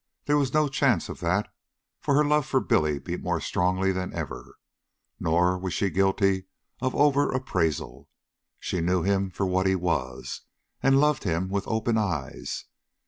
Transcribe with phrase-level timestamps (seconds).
[0.25, 1.47] There was no chance of that,
[1.99, 4.57] for her love for Billy beat more strongly than ever.
[5.19, 6.45] Nor was she guilty
[6.81, 8.09] of over appraisal.
[8.59, 10.41] She knew him for what he was,
[10.81, 12.65] and loved him with open eyes.